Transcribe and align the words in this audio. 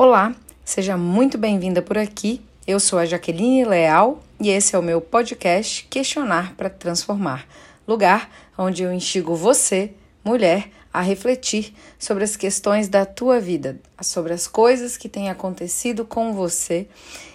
Olá, 0.00 0.32
seja 0.64 0.96
muito 0.96 1.36
bem-vinda 1.36 1.82
por 1.82 1.98
aqui. 1.98 2.40
Eu 2.64 2.78
sou 2.78 3.00
a 3.00 3.04
Jaqueline 3.04 3.64
Leal 3.64 4.22
e 4.40 4.48
esse 4.48 4.76
é 4.76 4.78
o 4.78 4.82
meu 4.82 5.00
podcast 5.00 5.88
Questionar 5.90 6.54
para 6.54 6.70
Transformar 6.70 7.48
lugar 7.84 8.30
onde 8.56 8.84
eu 8.84 8.92
instigo 8.92 9.34
você, 9.34 9.90
mulher, 10.22 10.70
a 10.94 11.00
refletir 11.00 11.74
sobre 11.98 12.22
as 12.22 12.36
questões 12.36 12.86
da 12.86 13.04
tua 13.04 13.40
vida, 13.40 13.80
sobre 14.00 14.32
as 14.32 14.46
coisas 14.46 14.96
que 14.96 15.08
têm 15.08 15.30
acontecido 15.30 16.04
com 16.04 16.32
você 16.32 16.86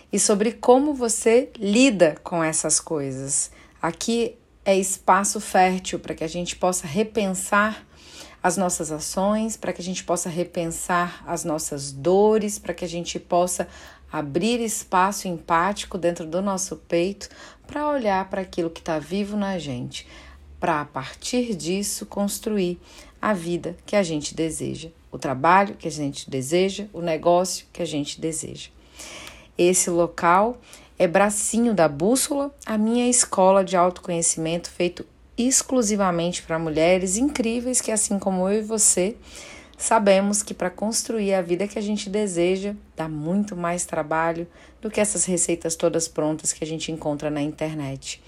e 0.10 0.18
sobre 0.18 0.54
como 0.54 0.94
você 0.94 1.50
lida 1.58 2.16
com 2.24 2.42
essas 2.42 2.80
coisas. 2.80 3.52
Aqui 3.82 4.38
é 4.64 4.74
espaço 4.74 5.42
fértil 5.42 6.00
para 6.00 6.16
que 6.16 6.24
a 6.24 6.30
gente 6.30 6.56
possa 6.56 6.88
repensar 6.88 7.86
as 8.44 8.58
nossas 8.58 8.92
ações, 8.92 9.56
para 9.56 9.72
que 9.72 9.82
a 9.82 9.84
gente 9.84 10.04
possa 10.04 10.28
repensar 10.28 11.24
as 11.26 11.46
nossas 11.46 11.94
dores, 11.94 12.60
para 12.60 12.74
que 12.74 12.84
a 12.84 12.90
gente 12.90 13.18
possa 13.18 13.70
abrir 14.12 14.60
espaço 14.60 15.30
empático 15.30 15.98
dentro 15.98 16.28
do 16.28 16.42
nosso 16.42 16.76
peito 16.76 17.30
para 17.66 17.88
olhar 17.88 18.30
para 18.30 18.42
aquilo 18.42 18.70
que 18.70 18.82
está 18.82 19.00
vivo 19.00 19.38
na 19.38 19.58
gente, 19.58 20.06
para 20.60 20.82
a 20.82 20.86
partir 20.86 21.56
disso 21.56 22.06
construir 22.06 22.80
a 23.22 23.34
vida 23.34 23.78
que 23.86 23.96
a 23.96 24.04
gente 24.04 24.36
deseja, 24.36 24.90
o 25.10 25.18
trabalho 25.18 25.76
que 25.76 25.88
a 25.88 25.92
gente 25.92 26.30
deseja, 26.30 26.88
o 26.92 27.02
negócio 27.02 27.66
que 27.72 27.82
a 27.82 27.86
gente 27.86 28.20
deseja. 28.20 28.70
Esse 29.58 29.90
local 29.90 30.58
é 31.00 31.08
bracinho 31.08 31.74
da 31.74 31.88
bússola, 31.88 32.54
a 32.66 32.78
minha 32.78 33.10
escola 33.10 33.64
de 33.64 33.78
autoconhecimento 33.78 34.70
feito 34.70 35.06
exclusivamente 35.38 36.44
para 36.44 36.60
mulheres 36.60 37.18
incríveis 37.18 37.82
que, 37.82 37.92
assim 37.92 38.20
como 38.20 38.48
eu 38.48 38.60
e 38.60 38.64
você, 38.64 39.16
sabemos 39.78 40.44
que 40.44 40.54
para 40.54 40.70
construir 40.70 41.34
a 41.34 41.42
vida 41.42 41.68
que 41.68 41.80
a 41.80 41.82
gente 41.82 42.10
deseja 42.10 42.76
dá 42.96 43.08
muito 43.08 43.56
mais 43.56 43.86
trabalho 43.86 44.48
do 44.82 44.90
que 44.90 45.02
essas 45.02 45.26
receitas 45.26 45.76
todas 45.76 46.08
prontas 46.08 46.54
que 46.54 46.64
a 46.64 46.68
gente 46.68 46.92
encontra 46.92 47.30
na 47.30 47.42
internet. 47.42 48.22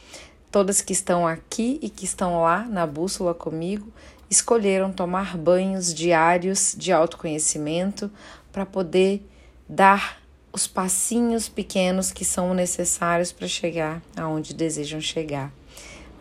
Todas 0.52 0.82
que 0.82 0.94
estão 0.94 1.28
aqui 1.28 1.80
e 1.82 1.90
que 1.90 2.06
estão 2.06 2.42
lá 2.42 2.66
na 2.66 2.88
bússola 2.88 3.34
comigo 3.34 3.92
escolheram 4.30 4.92
tomar 4.92 5.38
banhos 5.38 5.94
diários 5.94 6.76
de 6.78 6.92
autoconhecimento 6.92 8.10
para 8.52 8.66
poder 8.66 9.22
dar 9.68 10.22
os 10.52 10.66
passinhos 10.68 11.50
pequenos 11.50 12.12
que 12.12 12.24
são 12.24 12.54
necessários 12.54 13.32
para 13.32 13.48
chegar 13.48 14.02
aonde 14.16 14.54
desejam 14.54 15.02
chegar. 15.02 15.52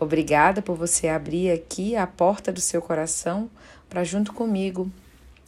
Obrigada 0.04 0.60
por 0.60 0.76
você 0.76 1.08
abrir 1.08 1.50
aqui 1.50 1.96
a 1.96 2.06
porta 2.06 2.52
do 2.52 2.60
seu 2.60 2.82
coração 2.82 3.48
para, 3.88 4.04
junto 4.04 4.34
comigo, 4.34 4.92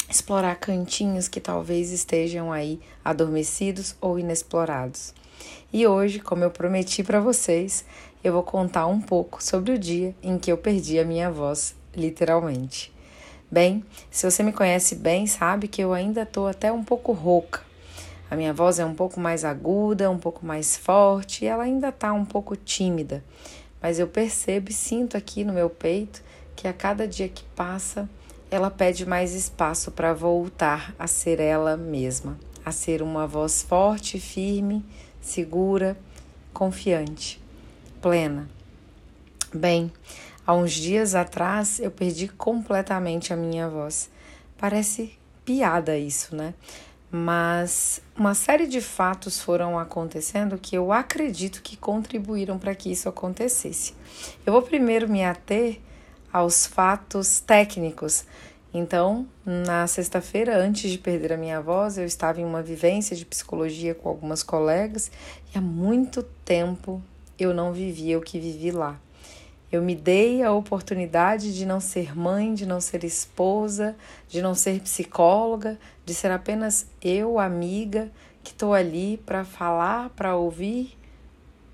explorar 0.08 0.56
cantinhos 0.56 1.28
que 1.28 1.42
talvez 1.42 1.92
estejam 1.92 2.50
aí 2.50 2.80
adormecidos 3.04 3.94
ou 4.00 4.18
inexplorados. 4.18 5.12
E 5.70 5.86
hoje, 5.86 6.20
como 6.20 6.42
eu 6.42 6.50
prometi 6.50 7.04
para 7.04 7.20
vocês, 7.20 7.84
eu 8.24 8.32
vou 8.32 8.42
contar 8.42 8.86
um 8.86 8.98
pouco 8.98 9.44
sobre 9.44 9.72
o 9.72 9.78
dia 9.78 10.14
em 10.22 10.38
que 10.38 10.50
eu 10.50 10.56
perdi 10.56 10.98
a 10.98 11.04
minha 11.04 11.30
voz, 11.30 11.76
literalmente. 11.94 12.90
Bem, 13.50 13.84
se 14.10 14.28
você 14.28 14.42
me 14.42 14.54
conhece 14.54 14.94
bem, 14.94 15.26
sabe 15.26 15.68
que 15.68 15.82
eu 15.82 15.92
ainda 15.92 16.22
estou 16.22 16.46
até 16.46 16.72
um 16.72 16.82
pouco 16.82 17.12
rouca. 17.12 17.60
A 18.30 18.34
minha 18.34 18.54
voz 18.54 18.78
é 18.78 18.86
um 18.86 18.94
pouco 18.94 19.20
mais 19.20 19.44
aguda, 19.44 20.10
um 20.10 20.18
pouco 20.18 20.46
mais 20.46 20.78
forte 20.78 21.44
e 21.44 21.46
ela 21.46 21.64
ainda 21.64 21.90
está 21.90 22.14
um 22.14 22.24
pouco 22.24 22.56
tímida 22.56 23.22
mas 23.80 23.98
eu 23.98 24.06
percebo 24.06 24.70
e 24.70 24.72
sinto 24.72 25.16
aqui 25.16 25.44
no 25.44 25.52
meu 25.52 25.70
peito 25.70 26.22
que 26.54 26.66
a 26.66 26.72
cada 26.72 27.06
dia 27.06 27.28
que 27.28 27.44
passa, 27.54 28.08
ela 28.50 28.70
pede 28.70 29.04
mais 29.04 29.34
espaço 29.34 29.90
para 29.90 30.14
voltar 30.14 30.94
a 30.98 31.06
ser 31.06 31.40
ela 31.40 31.76
mesma, 31.76 32.38
a 32.64 32.72
ser 32.72 33.02
uma 33.02 33.26
voz 33.26 33.62
forte, 33.62 34.18
firme, 34.18 34.84
segura, 35.20 35.96
confiante, 36.52 37.40
plena. 38.00 38.48
Bem, 39.52 39.92
há 40.46 40.54
uns 40.54 40.72
dias 40.72 41.14
atrás 41.14 41.78
eu 41.78 41.90
perdi 41.90 42.28
completamente 42.28 43.32
a 43.32 43.36
minha 43.36 43.68
voz. 43.68 44.08
Parece 44.56 45.12
piada 45.44 45.96
isso, 45.98 46.34
né? 46.34 46.54
Mas 47.10 48.00
uma 48.16 48.34
série 48.34 48.66
de 48.66 48.80
fatos 48.80 49.40
foram 49.40 49.78
acontecendo 49.78 50.58
que 50.58 50.76
eu 50.76 50.92
acredito 50.92 51.62
que 51.62 51.76
contribuíram 51.76 52.58
para 52.58 52.74
que 52.74 52.90
isso 52.90 53.08
acontecesse. 53.08 53.94
Eu 54.44 54.52
vou 54.52 54.62
primeiro 54.62 55.08
me 55.08 55.24
ater 55.24 55.80
aos 56.32 56.66
fatos 56.66 57.40
técnicos. 57.40 58.24
Então, 58.74 59.26
na 59.44 59.86
sexta-feira, 59.86 60.58
antes 60.58 60.90
de 60.90 60.98
perder 60.98 61.32
a 61.32 61.36
minha 61.36 61.60
voz, 61.60 61.96
eu 61.96 62.04
estava 62.04 62.40
em 62.40 62.44
uma 62.44 62.62
vivência 62.62 63.16
de 63.16 63.24
psicologia 63.24 63.94
com 63.94 64.08
algumas 64.08 64.42
colegas 64.42 65.10
e 65.54 65.56
há 65.56 65.60
muito 65.60 66.22
tempo 66.44 67.02
eu 67.38 67.54
não 67.54 67.72
vivia 67.72 68.18
o 68.18 68.22
que 68.22 68.38
vivi 68.38 68.70
lá. 68.70 69.00
Eu 69.70 69.82
me 69.82 69.96
dei 69.96 70.42
a 70.42 70.52
oportunidade 70.52 71.54
de 71.54 71.66
não 71.66 71.80
ser 71.80 72.16
mãe, 72.16 72.54
de 72.54 72.64
não 72.64 72.80
ser 72.80 73.02
esposa, 73.02 73.96
de 74.28 74.40
não 74.40 74.54
ser 74.54 74.80
psicóloga, 74.80 75.78
de 76.04 76.14
ser 76.14 76.30
apenas 76.30 76.86
eu, 77.02 77.38
amiga, 77.38 78.10
que 78.44 78.52
estou 78.52 78.72
ali 78.72 79.16
para 79.26 79.44
falar, 79.44 80.10
para 80.10 80.36
ouvir, 80.36 80.96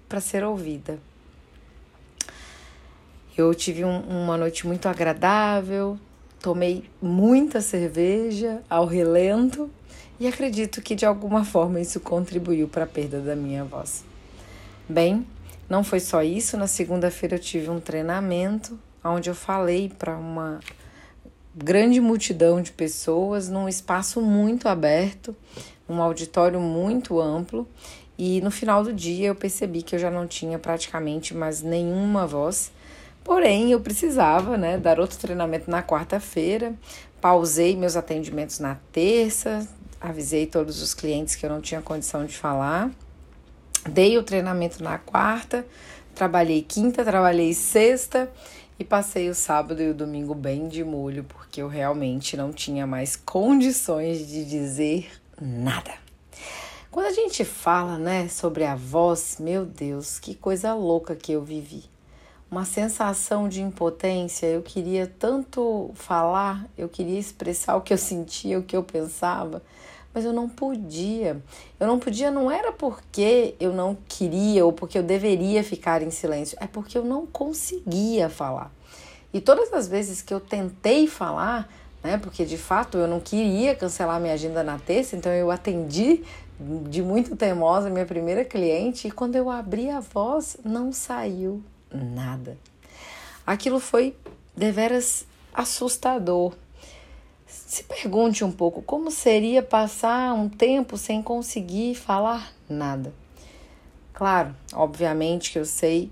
para 0.08 0.20
ser 0.20 0.42
ouvida. 0.42 0.98
Eu 3.36 3.54
tive 3.54 3.84
um, 3.84 4.00
uma 4.00 4.38
noite 4.38 4.66
muito 4.66 4.88
agradável, 4.88 5.98
tomei 6.40 6.84
muita 7.00 7.60
cerveja 7.60 8.62
ao 8.68 8.86
relento 8.86 9.70
e 10.18 10.26
acredito 10.26 10.80
que 10.80 10.94
de 10.94 11.04
alguma 11.04 11.44
forma 11.44 11.80
isso 11.80 12.00
contribuiu 12.00 12.68
para 12.68 12.84
a 12.84 12.86
perda 12.86 13.20
da 13.20 13.36
minha 13.36 13.64
voz. 13.64 14.04
Bem, 14.88 15.26
não 15.72 15.82
foi 15.82 16.00
só 16.00 16.22
isso, 16.22 16.58
na 16.58 16.66
segunda-feira 16.66 17.36
eu 17.36 17.38
tive 17.38 17.70
um 17.70 17.80
treinamento 17.80 18.78
onde 19.02 19.30
eu 19.30 19.34
falei 19.34 19.88
para 19.88 20.18
uma 20.18 20.60
grande 21.54 21.98
multidão 21.98 22.60
de 22.60 22.70
pessoas 22.70 23.48
num 23.48 23.66
espaço 23.66 24.20
muito 24.20 24.68
aberto, 24.68 25.34
um 25.88 26.02
auditório 26.02 26.60
muito 26.60 27.18
amplo, 27.18 27.66
e 28.18 28.42
no 28.42 28.50
final 28.50 28.84
do 28.84 28.92
dia 28.92 29.28
eu 29.28 29.34
percebi 29.34 29.80
que 29.80 29.94
eu 29.96 29.98
já 29.98 30.10
não 30.10 30.26
tinha 30.26 30.58
praticamente 30.58 31.34
mais 31.34 31.62
nenhuma 31.62 32.26
voz. 32.26 32.70
Porém, 33.24 33.72
eu 33.72 33.80
precisava, 33.80 34.58
né, 34.58 34.76
dar 34.76 35.00
outro 35.00 35.16
treinamento 35.16 35.70
na 35.70 35.82
quarta-feira. 35.82 36.74
Pausei 37.18 37.74
meus 37.76 37.96
atendimentos 37.96 38.58
na 38.58 38.74
terça, 38.92 39.66
avisei 39.98 40.44
todos 40.44 40.82
os 40.82 40.92
clientes 40.92 41.34
que 41.34 41.46
eu 41.46 41.50
não 41.50 41.62
tinha 41.62 41.80
condição 41.80 42.26
de 42.26 42.36
falar 42.36 42.90
Dei 43.88 44.16
o 44.16 44.22
treinamento 44.22 44.82
na 44.82 44.96
quarta, 44.96 45.66
trabalhei 46.14 46.62
quinta, 46.62 47.04
trabalhei 47.04 47.52
sexta 47.52 48.30
e 48.78 48.84
passei 48.84 49.28
o 49.28 49.34
sábado 49.34 49.82
e 49.82 49.90
o 49.90 49.94
domingo 49.94 50.34
bem 50.34 50.68
de 50.68 50.84
molho, 50.84 51.24
porque 51.24 51.60
eu 51.60 51.68
realmente 51.68 52.36
não 52.36 52.52
tinha 52.52 52.86
mais 52.86 53.16
condições 53.16 54.26
de 54.26 54.44
dizer 54.44 55.10
nada. 55.40 55.92
Quando 56.92 57.06
a 57.06 57.12
gente 57.12 57.44
fala, 57.44 57.98
né, 57.98 58.28
sobre 58.28 58.64
a 58.64 58.76
voz, 58.76 59.38
meu 59.40 59.64
Deus, 59.64 60.20
que 60.20 60.34
coisa 60.34 60.74
louca 60.74 61.16
que 61.16 61.32
eu 61.32 61.42
vivi. 61.42 61.84
Uma 62.50 62.64
sensação 62.64 63.48
de 63.48 63.62
impotência, 63.62 64.46
eu 64.46 64.62
queria 64.62 65.06
tanto 65.18 65.90
falar, 65.94 66.68
eu 66.76 66.88
queria 66.88 67.18
expressar 67.18 67.76
o 67.76 67.80
que 67.80 67.94
eu 67.94 67.98
sentia, 67.98 68.58
o 68.58 68.62
que 68.62 68.76
eu 68.76 68.82
pensava, 68.82 69.62
mas 70.14 70.24
eu 70.24 70.32
não 70.32 70.48
podia. 70.48 71.40
Eu 71.78 71.86
não 71.86 71.98
podia 71.98 72.30
não 72.30 72.50
era 72.50 72.72
porque 72.72 73.54
eu 73.58 73.72
não 73.72 73.96
queria 74.08 74.64
ou 74.64 74.72
porque 74.72 74.98
eu 74.98 75.02
deveria 75.02 75.64
ficar 75.64 76.02
em 76.02 76.10
silêncio, 76.10 76.56
é 76.60 76.66
porque 76.66 76.96
eu 76.96 77.04
não 77.04 77.26
conseguia 77.26 78.28
falar. 78.28 78.70
E 79.32 79.40
todas 79.40 79.72
as 79.72 79.88
vezes 79.88 80.20
que 80.20 80.32
eu 80.32 80.40
tentei 80.40 81.06
falar, 81.06 81.68
né, 82.02 82.18
porque 82.18 82.44
de 82.44 82.58
fato 82.58 82.98
eu 82.98 83.08
não 83.08 83.20
queria 83.20 83.74
cancelar 83.74 84.20
minha 84.20 84.34
agenda 84.34 84.62
na 84.62 84.78
terça, 84.78 85.16
então 85.16 85.32
eu 85.32 85.50
atendi 85.50 86.22
de 86.88 87.02
muito 87.02 87.34
teimosa 87.34 87.90
minha 87.90 88.06
primeira 88.06 88.44
cliente 88.44 89.08
e 89.08 89.10
quando 89.10 89.36
eu 89.36 89.50
abri 89.50 89.90
a 89.90 90.00
voz 90.00 90.56
não 90.64 90.92
saiu 90.92 91.62
nada. 91.92 92.56
Aquilo 93.46 93.80
foi 93.80 94.14
deveras 94.56 95.26
assustador. 95.52 96.52
Se 97.52 97.84
pergunte 97.84 98.42
um 98.42 98.50
pouco 98.50 98.80
como 98.80 99.10
seria 99.10 99.62
passar 99.62 100.32
um 100.32 100.48
tempo 100.48 100.96
sem 100.96 101.22
conseguir 101.22 101.94
falar 101.94 102.50
nada. 102.66 103.12
Claro, 104.14 104.54
obviamente 104.72 105.52
que 105.52 105.58
eu 105.58 105.64
sei 105.66 106.10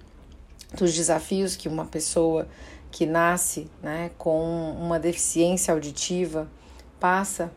dos 0.74 0.94
desafios 0.94 1.56
que 1.56 1.66
uma 1.66 1.86
pessoa 1.86 2.46
que 2.90 3.06
nasce 3.06 3.70
né, 3.82 4.10
com 4.18 4.72
uma 4.72 4.98
deficiência 4.98 5.72
auditiva 5.72 6.46
passa, 6.98 7.50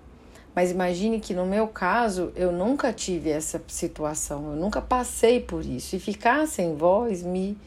mas 0.55 0.71
imagine 0.71 1.19
que 1.19 1.33
no 1.33 1.45
meu 1.45 1.67
caso 1.67 2.31
eu 2.35 2.51
nunca 2.51 2.93
tive 2.93 3.29
essa 3.29 3.61
situação, 3.67 4.51
eu 4.51 4.55
nunca 4.55 4.81
passei 4.81 5.41
por 5.41 5.65
isso. 5.65 5.95
E 5.95 5.99
ficar 5.99 6.47
sem 6.47 6.75
voz 6.75 7.21
me 7.21 7.57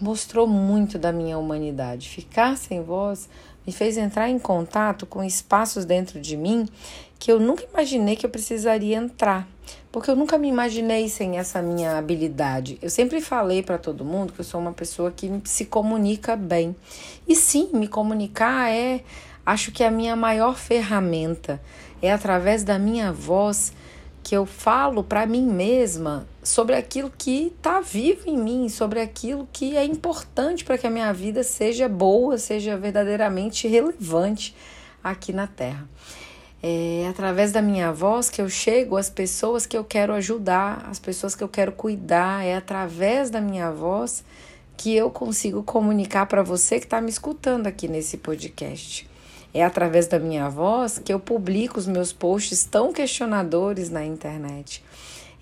mostrou 0.00 0.46
muito 0.46 0.98
da 0.98 1.12
minha 1.12 1.38
humanidade. 1.38 2.08
Ficar 2.08 2.56
sem 2.56 2.82
voz 2.82 3.28
me 3.66 3.72
fez 3.72 3.96
entrar 3.96 4.28
em 4.28 4.38
contato 4.38 5.06
com 5.06 5.24
espaços 5.24 5.84
dentro 5.84 6.20
de 6.20 6.36
mim 6.36 6.68
que 7.18 7.32
eu 7.32 7.40
nunca 7.40 7.64
imaginei 7.64 8.14
que 8.14 8.26
eu 8.26 8.30
precisaria 8.30 8.96
entrar, 8.96 9.48
porque 9.90 10.10
eu 10.10 10.14
nunca 10.14 10.38
me 10.38 10.48
imaginei 10.48 11.08
sem 11.08 11.38
essa 11.38 11.62
minha 11.62 11.96
habilidade. 11.96 12.78
Eu 12.82 12.90
sempre 12.90 13.20
falei 13.20 13.62
para 13.62 13.78
todo 13.78 14.04
mundo 14.04 14.32
que 14.32 14.40
eu 14.40 14.44
sou 14.44 14.60
uma 14.60 14.72
pessoa 14.72 15.10
que 15.10 15.40
se 15.44 15.64
comunica 15.64 16.36
bem. 16.36 16.76
E 17.26 17.34
sim, 17.34 17.70
me 17.72 17.88
comunicar 17.88 18.70
é, 18.70 19.02
acho 19.44 19.72
que 19.72 19.82
é 19.82 19.88
a 19.88 19.90
minha 19.90 20.14
maior 20.14 20.56
ferramenta. 20.56 21.60
É 22.02 22.12
através 22.12 22.62
da 22.62 22.78
minha 22.78 23.12
voz 23.12 23.72
que 24.26 24.36
eu 24.36 24.44
falo 24.44 25.04
para 25.04 25.24
mim 25.24 25.46
mesma 25.46 26.26
sobre 26.42 26.74
aquilo 26.74 27.12
que 27.16 27.52
está 27.56 27.80
vivo 27.80 28.28
em 28.28 28.36
mim, 28.36 28.68
sobre 28.68 29.00
aquilo 29.00 29.48
que 29.52 29.76
é 29.76 29.84
importante 29.84 30.64
para 30.64 30.76
que 30.76 30.84
a 30.84 30.90
minha 30.90 31.12
vida 31.12 31.44
seja 31.44 31.88
boa, 31.88 32.36
seja 32.36 32.76
verdadeiramente 32.76 33.68
relevante 33.68 34.52
aqui 35.00 35.32
na 35.32 35.46
Terra. 35.46 35.88
É 36.60 37.06
através 37.08 37.52
da 37.52 37.62
minha 37.62 37.92
voz 37.92 38.28
que 38.28 38.42
eu 38.42 38.48
chego 38.48 38.96
às 38.96 39.08
pessoas 39.08 39.64
que 39.64 39.78
eu 39.78 39.84
quero 39.84 40.12
ajudar, 40.12 40.84
às 40.90 40.98
pessoas 40.98 41.36
que 41.36 41.44
eu 41.44 41.48
quero 41.48 41.70
cuidar. 41.70 42.44
É 42.44 42.56
através 42.56 43.30
da 43.30 43.40
minha 43.40 43.70
voz 43.70 44.24
que 44.76 44.92
eu 44.92 45.08
consigo 45.08 45.62
comunicar 45.62 46.26
para 46.26 46.42
você 46.42 46.80
que 46.80 46.86
está 46.86 47.00
me 47.00 47.10
escutando 47.10 47.68
aqui 47.68 47.86
nesse 47.86 48.16
podcast. 48.16 49.08
É 49.52 49.64
através 49.64 50.06
da 50.06 50.18
minha 50.18 50.48
voz 50.48 50.98
que 50.98 51.12
eu 51.12 51.18
publico 51.18 51.78
os 51.78 51.86
meus 51.86 52.12
posts 52.12 52.64
tão 52.64 52.92
questionadores 52.92 53.90
na 53.90 54.04
internet. 54.04 54.82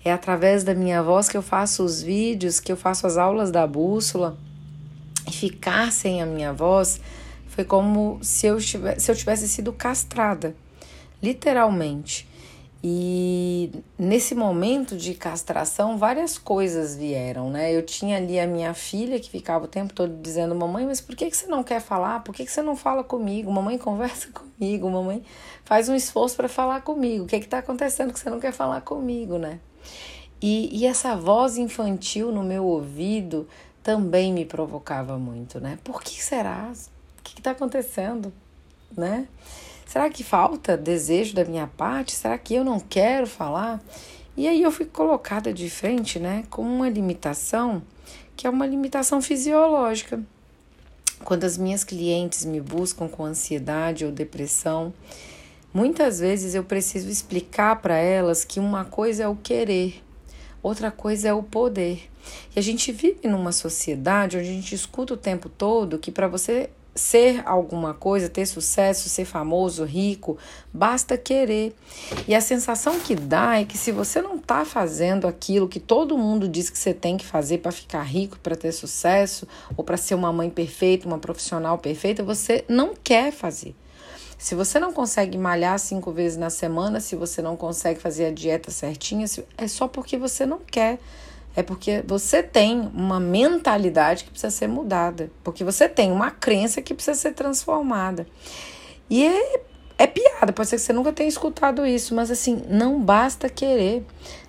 É 0.03 0.11
através 0.11 0.63
da 0.63 0.73
minha 0.73 1.01
voz 1.01 1.27
que 1.27 1.35
eu 1.35 1.41
faço 1.41 1.83
os 1.83 2.01
vídeos, 2.01 2.59
que 2.59 2.71
eu 2.71 2.77
faço 2.77 3.07
as 3.07 3.17
aulas 3.17 3.51
da 3.51 3.65
bússola. 3.65 4.37
E 5.27 5.31
ficar 5.31 5.91
sem 5.91 6.21
a 6.21 6.25
minha 6.25 6.53
voz 6.53 7.01
foi 7.47 7.63
como 7.63 8.19
se 8.21 8.47
eu 8.47 8.57
tivesse, 8.59 8.99
se 9.01 9.11
eu 9.11 9.15
tivesse 9.15 9.47
sido 9.47 9.73
castrada 9.73 10.55
literalmente. 11.25 12.27
E 12.87 13.71
nesse 13.97 14.35
momento 14.35 14.95
de 14.95 15.15
castração, 15.15 15.97
várias 15.97 16.37
coisas 16.37 16.95
vieram, 16.95 17.49
né? 17.49 17.75
Eu 17.75 17.81
tinha 17.81 18.17
ali 18.17 18.39
a 18.39 18.45
minha 18.45 18.75
filha 18.75 19.19
que 19.19 19.27
ficava 19.27 19.65
o 19.65 19.67
tempo 19.67 19.91
todo 19.91 20.21
dizendo: 20.21 20.53
Mamãe, 20.53 20.85
mas 20.85 21.01
por 21.01 21.15
que, 21.15 21.27
que 21.31 21.35
você 21.35 21.47
não 21.47 21.63
quer 21.63 21.81
falar? 21.81 22.23
Por 22.23 22.35
que, 22.35 22.45
que 22.45 22.51
você 22.51 22.61
não 22.61 22.75
fala 22.75 23.03
comigo? 23.03 23.51
Mamãe, 23.51 23.79
conversa 23.79 24.29
comigo. 24.31 24.87
Mamãe, 24.87 25.23
faz 25.63 25.89
um 25.89 25.95
esforço 25.95 26.35
para 26.35 26.47
falar 26.47 26.81
comigo. 26.81 27.23
O 27.23 27.27
que 27.27 27.37
está 27.37 27.57
acontecendo 27.57 28.13
que 28.13 28.19
você 28.19 28.29
não 28.29 28.39
quer 28.39 28.51
falar 28.51 28.81
comigo, 28.81 29.39
né? 29.39 29.59
E, 30.39 30.69
e 30.71 30.85
essa 30.85 31.15
voz 31.15 31.57
infantil 31.57 32.31
no 32.31 32.43
meu 32.43 32.65
ouvido 32.65 33.47
também 33.81 34.31
me 34.31 34.45
provocava 34.45 35.17
muito, 35.17 35.59
né? 35.59 35.79
Por 35.83 36.03
que 36.03 36.21
será? 36.21 36.71
O 37.19 37.23
que 37.23 37.39
está 37.39 37.49
acontecendo, 37.49 38.31
né? 38.95 39.27
Será 39.85 40.09
que 40.09 40.23
falta 40.23 40.75
desejo 40.75 41.35
da 41.35 41.45
minha 41.45 41.67
parte? 41.67 42.13
Será 42.13 42.37
que 42.37 42.55
eu 42.55 42.63
não 42.63 42.79
quero 42.79 43.27
falar? 43.27 43.81
E 44.35 44.47
aí 44.47 44.61
eu 44.61 44.71
fui 44.71 44.85
colocada 44.85 45.53
de 45.53 45.69
frente, 45.69 46.19
né, 46.19 46.43
com 46.49 46.61
uma 46.61 46.89
limitação 46.89 47.81
que 48.35 48.45
é 48.45 48.49
uma 48.49 48.65
limitação 48.65 49.21
fisiológica. 49.21 50.21
Quando 51.23 51.45
as 51.45 51.57
minhas 51.57 51.83
clientes 51.83 52.43
me 52.43 52.59
buscam 52.59 53.07
com 53.07 53.23
ansiedade 53.23 54.05
ou 54.05 54.11
depressão, 54.11 54.93
muitas 55.73 56.19
vezes 56.19 56.53
eu 56.53 56.63
preciso 56.63 57.09
explicar 57.09 57.81
para 57.81 57.95
elas 57.95 58.43
que 58.43 58.59
uma 58.59 58.83
coisa 58.83 59.23
é 59.23 59.27
o 59.27 59.35
querer, 59.35 60.03
outra 60.61 60.91
coisa 60.91 61.29
é 61.29 61.33
o 61.33 61.41
poder. 61.41 62.09
E 62.55 62.59
a 62.59 62.61
gente 62.61 62.91
vive 62.91 63.27
numa 63.27 63.51
sociedade 63.51 64.37
onde 64.37 64.49
a 64.49 64.51
gente 64.51 64.75
escuta 64.75 65.13
o 65.13 65.17
tempo 65.17 65.47
todo 65.47 65.99
que 65.99 66.11
para 66.11 66.27
você 66.27 66.69
ser 66.95 67.43
alguma 67.45 67.93
coisa, 67.93 68.29
ter 68.29 68.45
sucesso, 68.45 69.09
ser 69.09 69.25
famoso, 69.25 69.83
rico, 69.83 70.37
basta 70.73 71.17
querer. 71.17 71.75
E 72.25 72.33
a 72.33 72.39
sensação 72.39 72.99
que 73.01 73.13
dá 73.13 73.59
é 73.59 73.65
que 73.65 73.77
se 73.77 73.91
você 73.91 74.21
não 74.21 74.37
está 74.37 74.63
fazendo 74.63 75.27
aquilo 75.27 75.67
que 75.67 75.79
todo 75.79 76.17
mundo 76.17 76.47
diz 76.47 76.69
que 76.69 76.79
você 76.79 76.93
tem 76.93 77.17
que 77.17 77.25
fazer 77.25 77.57
para 77.57 77.71
ficar 77.73 78.01
rico, 78.03 78.39
para 78.39 78.55
ter 78.55 78.71
sucesso, 78.71 79.45
ou 79.75 79.83
para 79.83 79.97
ser 79.97 80.15
uma 80.15 80.31
mãe 80.31 80.49
perfeita, 80.49 81.05
uma 81.05 81.19
profissional 81.19 81.77
perfeita, 81.77 82.23
você 82.23 82.63
não 82.69 82.93
quer 82.95 83.33
fazer. 83.33 83.75
Se 84.37 84.55
você 84.55 84.79
não 84.79 84.93
consegue 84.93 85.37
malhar 85.37 85.77
cinco 85.79 86.11
vezes 86.11 86.37
na 86.37 86.49
semana, 86.49 86.99
se 86.99 87.15
você 87.15 87.41
não 87.41 87.57
consegue 87.57 87.99
fazer 87.99 88.25
a 88.25 88.31
dieta 88.31 88.71
certinha, 88.71 89.25
é 89.57 89.67
só 89.67 89.87
porque 89.87 90.17
você 90.17 90.45
não 90.45 90.59
quer. 90.59 90.99
É 91.55 91.63
porque 91.63 92.03
você 92.05 92.43
tem 92.43 92.81
uma 92.93 93.19
mentalidade 93.19 94.25
que 94.25 94.31
precisa 94.31 94.51
ser 94.51 94.67
mudada. 94.67 95.31
Porque 95.43 95.63
você 95.63 95.87
tem 95.87 96.11
uma 96.11 96.29
crença 96.29 96.81
que 96.81 96.93
precisa 96.93 97.17
ser 97.17 97.31
transformada. 97.31 98.27
E 99.09 99.25
é, 99.25 99.61
é 99.97 100.07
piada, 100.07 100.51
pode 100.51 100.67
ser 100.67 100.75
que 100.75 100.81
você 100.81 100.93
nunca 100.93 101.13
tenha 101.13 101.29
escutado 101.29 101.85
isso, 101.85 102.13
mas 102.13 102.29
assim, 102.29 102.63
não 102.67 102.99
basta 103.01 103.47
querer. 103.47 104.05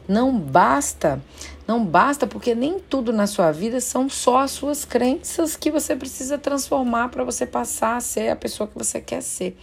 Não 0.08 0.36
basta. 0.36 1.22
Não 1.66 1.84
basta, 1.84 2.26
porque 2.26 2.54
nem 2.54 2.78
tudo 2.78 3.12
na 3.12 3.26
sua 3.26 3.50
vida 3.50 3.80
são 3.80 4.08
só 4.08 4.38
as 4.38 4.52
suas 4.52 4.84
crenças 4.84 5.56
que 5.56 5.70
você 5.70 5.96
precisa 5.96 6.38
transformar 6.38 7.08
para 7.08 7.24
você 7.24 7.44
passar 7.44 7.96
a 7.96 8.00
ser 8.00 8.30
a 8.30 8.36
pessoa 8.36 8.68
que 8.68 8.78
você 8.78 9.00
quer 9.00 9.20
ser. 9.20 9.56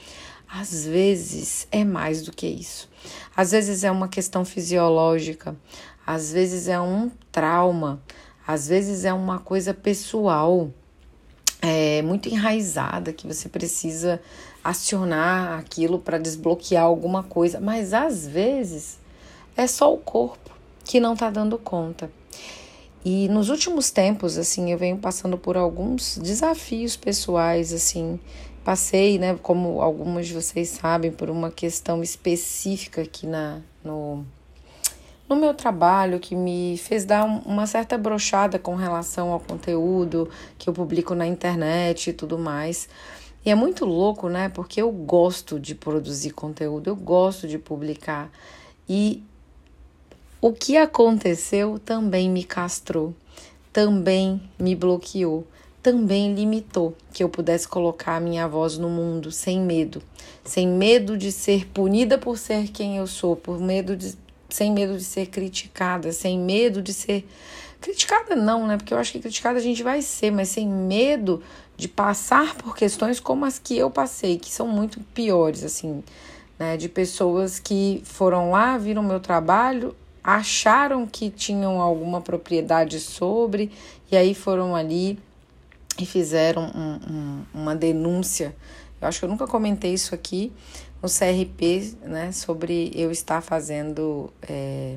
Às 0.48 0.86
vezes 0.86 1.68
é 1.72 1.84
mais 1.84 2.22
do 2.22 2.31
que 2.31 2.45
isso. 2.45 2.90
Às 3.36 3.51
vezes 3.51 3.84
é 3.84 3.90
uma 3.90 4.07
questão 4.07 4.45
fisiológica, 4.45 5.56
às 6.05 6.31
vezes 6.31 6.67
é 6.67 6.79
um 6.79 7.09
trauma, 7.31 8.01
às 8.45 8.67
vezes 8.67 9.05
é 9.05 9.13
uma 9.13 9.39
coisa 9.39 9.73
pessoal, 9.73 10.69
é, 11.61 12.01
muito 12.01 12.27
enraizada, 12.27 13.13
que 13.13 13.25
você 13.25 13.47
precisa 13.47 14.21
acionar 14.63 15.59
aquilo 15.59 16.00
para 16.00 16.17
desbloquear 16.17 16.83
alguma 16.83 17.23
coisa, 17.23 17.59
mas 17.59 17.94
às 17.94 18.27
vezes 18.27 19.00
é 19.55 19.67
só 19.67 19.94
o 19.94 19.97
corpo 19.97 20.51
que 20.83 21.00
não 21.00 21.13
está 21.13 21.29
dando 21.29 21.57
conta. 21.57 22.11
E 23.06 23.27
nos 23.27 23.49
últimos 23.49 23.91
tempos, 23.91 24.38
assim, 24.38 24.71
eu 24.71 24.77
venho 24.77 24.97
passando 24.97 25.38
por 25.38 25.57
alguns 25.57 26.17
desafios 26.17 26.95
pessoais, 26.95 27.73
assim, 27.73 28.17
passei, 28.63 29.19
né, 29.19 29.38
como 29.41 29.81
algumas 29.81 30.27
de 30.27 30.33
vocês 30.33 30.69
sabem, 30.69 31.11
por 31.11 31.29
uma 31.29 31.51
questão 31.51 32.01
específica 32.01 33.01
aqui 33.01 33.27
na, 33.27 33.59
no, 33.83 34.25
no 35.27 35.35
meu 35.35 35.53
trabalho 35.53 36.19
que 36.19 36.35
me 36.35 36.77
fez 36.77 37.05
dar 37.05 37.23
uma 37.23 37.65
certa 37.65 37.97
brochada 37.97 38.59
com 38.59 38.75
relação 38.75 39.31
ao 39.31 39.39
conteúdo 39.39 40.29
que 40.57 40.69
eu 40.69 40.73
publico 40.73 41.15
na 41.15 41.25
internet 41.25 42.09
e 42.09 42.13
tudo 42.13 42.37
mais. 42.37 42.89
E 43.45 43.49
é 43.49 43.55
muito 43.55 43.85
louco, 43.85 44.29
né? 44.29 44.49
Porque 44.49 44.81
eu 44.81 44.91
gosto 44.91 45.59
de 45.59 45.75
produzir 45.75 46.31
conteúdo, 46.31 46.89
eu 46.89 46.95
gosto 46.95 47.47
de 47.47 47.57
publicar. 47.57 48.31
E 48.87 49.23
o 50.39 50.51
que 50.51 50.77
aconteceu 50.77 51.80
também 51.80 52.30
me 52.30 52.44
castrou, 52.44 53.13
também 53.71 54.42
me 54.59 54.75
bloqueou, 54.75 55.45
também 55.81 56.33
limitou 56.33 56.95
que 57.11 57.21
eu 57.23 57.27
pudesse 57.27 57.68
colocar 57.68 58.15
a 58.15 58.19
minha 58.19 58.47
voz 58.47 58.77
no 58.77 58.89
mundo 58.89 59.31
sem 59.31 59.59
medo, 59.59 60.01
sem 60.44 60.65
medo 60.65 61.18
de 61.18 61.30
ser 61.30 61.68
punida 61.68 62.18
por 62.18 62.37
ser 62.37 62.69
quem 62.69 62.97
eu 62.97 63.07
sou, 63.07 63.35
por 63.35 63.59
medo 63.59 63.97
de 63.97 64.15
sem 64.54 64.72
medo 64.72 64.95
de 64.95 65.04
ser 65.04 65.26
criticada, 65.26 66.12
sem 66.12 66.38
medo 66.38 66.80
de 66.80 66.94
ser 66.94 67.28
criticada 67.81 68.36
não, 68.36 68.68
né? 68.68 68.78
Porque 68.78 68.94
eu 68.94 69.00
acho 69.00 69.12
que 69.12 69.19
criticada 69.19 69.57
a 69.57 69.62
gente 69.62 69.81
vai 69.81 70.00
ser, 70.04 70.30
mas 70.30 70.50
sem 70.50 70.68
medo 70.68 71.42
de 71.76 71.88
passar 71.88 72.54
por 72.56 72.76
questões 72.76 73.19
como 73.19 73.45
as 73.45 73.57
que 73.57 73.76
eu 73.76 73.90
passei, 73.90 74.38
que 74.38 74.52
são 74.52 74.68
muito 74.68 75.00
piores, 75.12 75.64
assim, 75.64 76.04
né? 76.60 76.78
De 76.78 76.88
pessoas 76.88 77.57
que 77.57 78.04
foram 78.06 78.52
lá, 78.52 78.78
viram 78.78 79.02
meu 79.02 79.19
trabalho, 79.19 79.95
acharam 80.24 81.07
que 81.07 81.31
tinham 81.31 81.81
alguma 81.81 82.22
propriedade 82.22 83.00
sobre, 83.00 83.72
e 84.12 84.16
aí 84.16 84.36
foram 84.36 84.76
ali 84.76 85.18
e 86.00 86.06
fizeram 86.06 86.72
um, 86.76 87.12
um, 87.12 87.44
uma 87.56 87.76
denúncia. 87.76 88.56
Eu 89.02 89.07
acho 89.07 89.18
que 89.18 89.26
eu 89.26 89.30
nunca 89.30 89.48
comentei 89.48 89.95
isso 89.95 90.14
aqui, 90.14 90.54
no 91.04 91.10
CRP, 91.10 91.98
né, 92.02 92.31
sobre 92.31 92.90
eu 92.95 93.12
estar 93.12 93.42
fazendo 93.42 94.31
é, 94.42 94.95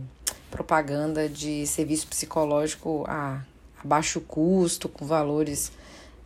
propaganda 0.53 1.29
de 1.29 1.67
serviço 1.67 2.07
psicológico 2.07 3.05
a, 3.09 3.43
a 3.83 3.85
baixo 3.85 4.21
custo, 4.21 4.89
com 4.89 5.05
valores, 5.05 5.73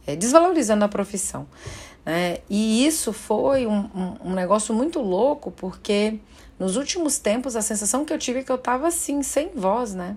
é, 0.06 0.14
desvalorizando 0.14 0.84
a 0.84 0.88
profissão. 0.88 1.46
Né? 2.04 2.40
E 2.50 2.86
isso 2.86 3.10
foi 3.14 3.66
um, 3.66 3.88
um, 3.94 4.16
um 4.26 4.34
negócio 4.34 4.74
muito 4.74 5.00
louco, 5.00 5.50
porque 5.50 6.18
nos 6.58 6.76
últimos 6.76 7.18
tempos 7.18 7.56
a 7.56 7.62
sensação 7.62 8.04
que 8.04 8.12
eu 8.12 8.18
tive 8.18 8.40
é 8.40 8.42
que 8.42 8.52
eu 8.52 8.56
estava 8.56 8.88
assim, 8.88 9.22
sem 9.22 9.48
voz, 9.54 9.94
né? 9.94 10.14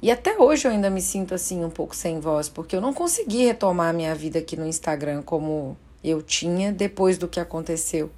E 0.00 0.10
até 0.10 0.38
hoje 0.38 0.68
eu 0.68 0.72
ainda 0.72 0.88
me 0.88 1.02
sinto 1.02 1.34
assim 1.34 1.64
um 1.64 1.70
pouco 1.70 1.94
sem 1.94 2.20
voz, 2.20 2.48
porque 2.48 2.76
eu 2.76 2.80
não 2.80 2.94
consegui 2.94 3.44
retomar 3.44 3.90
a 3.90 3.92
minha 3.92 4.14
vida 4.14 4.38
aqui 4.38 4.56
no 4.56 4.66
Instagram 4.66 5.22
como 5.22 5.76
eu 6.04 6.22
tinha 6.22 6.72
depois 6.72 7.18
do 7.18 7.28
que 7.28 7.40
aconteceu. 7.40 8.10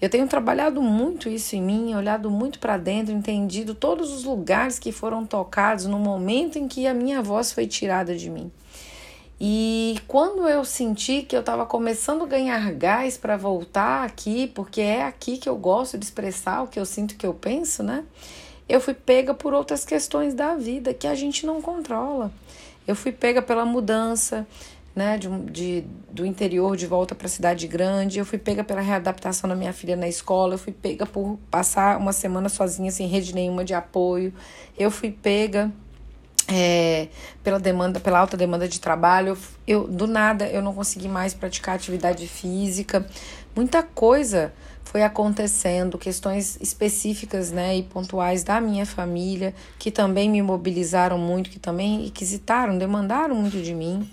Eu 0.00 0.08
tenho 0.08 0.28
trabalhado 0.28 0.80
muito 0.80 1.28
isso 1.28 1.56
em 1.56 1.62
mim, 1.62 1.94
olhado 1.94 2.30
muito 2.30 2.60
para 2.60 2.76
dentro, 2.76 3.12
entendido 3.12 3.74
todos 3.74 4.12
os 4.12 4.24
lugares 4.24 4.78
que 4.78 4.92
foram 4.92 5.26
tocados 5.26 5.86
no 5.86 5.98
momento 5.98 6.56
em 6.56 6.68
que 6.68 6.86
a 6.86 6.94
minha 6.94 7.20
voz 7.20 7.52
foi 7.52 7.66
tirada 7.66 8.16
de 8.16 8.30
mim. 8.30 8.50
E 9.40 10.00
quando 10.06 10.48
eu 10.48 10.64
senti 10.64 11.22
que 11.22 11.34
eu 11.34 11.40
estava 11.40 11.64
começando 11.66 12.22
a 12.22 12.26
ganhar 12.26 12.72
gás 12.72 13.16
para 13.16 13.36
voltar 13.36 14.04
aqui, 14.04 14.48
porque 14.48 14.80
é 14.80 15.04
aqui 15.04 15.36
que 15.36 15.48
eu 15.48 15.56
gosto 15.56 15.98
de 15.98 16.04
expressar 16.04 16.62
o 16.62 16.68
que 16.68 16.78
eu 16.78 16.84
sinto, 16.84 17.12
o 17.12 17.16
que 17.16 17.26
eu 17.26 17.34
penso, 17.34 17.82
né? 17.82 18.04
Eu 18.68 18.80
fui 18.80 18.94
pega 18.94 19.32
por 19.32 19.54
outras 19.54 19.84
questões 19.84 20.34
da 20.34 20.54
vida 20.54 20.92
que 20.92 21.06
a 21.06 21.14
gente 21.14 21.46
não 21.46 21.62
controla. 21.62 22.32
Eu 22.86 22.96
fui 22.96 23.12
pega 23.12 23.40
pela 23.40 23.64
mudança, 23.64 24.46
né, 24.98 25.16
de, 25.16 25.28
de, 25.44 25.84
do 26.10 26.26
interior 26.26 26.76
de 26.76 26.86
volta 26.86 27.14
para 27.14 27.26
a 27.26 27.30
cidade 27.30 27.66
grande. 27.68 28.18
Eu 28.18 28.26
fui 28.26 28.36
pega 28.36 28.64
pela 28.64 28.80
readaptação 28.80 29.48
da 29.48 29.54
minha 29.54 29.72
filha 29.72 29.96
na 29.96 30.08
escola. 30.08 30.54
Eu 30.54 30.58
fui 30.58 30.72
pega 30.72 31.06
por 31.06 31.38
passar 31.50 31.96
uma 31.96 32.12
semana 32.12 32.48
sozinha 32.48 32.90
sem 32.90 33.06
rede 33.06 33.34
nenhuma 33.34 33.64
de 33.64 33.72
apoio. 33.72 34.34
Eu 34.76 34.90
fui 34.90 35.10
pega 35.10 35.72
é, 36.48 37.08
pela 37.44 37.60
demanda, 37.60 38.00
pela 38.00 38.18
alta 38.18 38.36
demanda 38.36 38.66
de 38.66 38.80
trabalho, 38.80 39.36
eu 39.66 39.86
do 39.86 40.06
nada 40.06 40.46
eu 40.48 40.62
não 40.62 40.74
consegui 40.74 41.06
mais 41.06 41.34
praticar 41.34 41.76
atividade 41.76 42.26
física. 42.26 43.06
Muita 43.54 43.82
coisa 43.82 44.52
foi 44.82 45.02
acontecendo, 45.02 45.98
questões 45.98 46.58
específicas, 46.62 47.52
né, 47.52 47.76
e 47.76 47.82
pontuais 47.82 48.42
da 48.42 48.58
minha 48.58 48.86
família, 48.86 49.54
que 49.78 49.90
também 49.90 50.30
me 50.30 50.40
mobilizaram 50.40 51.18
muito, 51.18 51.50
que 51.50 51.58
também 51.58 52.04
requisitaram, 52.04 52.78
demandaram 52.78 53.34
muito 53.34 53.60
de 53.60 53.74
mim. 53.74 54.08